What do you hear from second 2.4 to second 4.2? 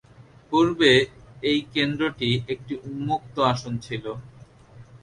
একটি উন্মুক্ত আসন ছিল।